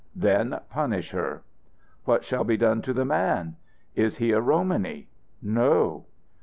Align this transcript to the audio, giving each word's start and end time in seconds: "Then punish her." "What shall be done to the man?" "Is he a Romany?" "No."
"Then 0.15 0.59
punish 0.71 1.11
her." 1.11 1.43
"What 2.05 2.23
shall 2.25 2.43
be 2.43 2.57
done 2.57 2.81
to 2.81 2.91
the 2.91 3.05
man?" 3.05 3.57
"Is 3.95 4.17
he 4.17 4.31
a 4.31 4.41
Romany?" 4.41 5.09
"No." 5.43 6.07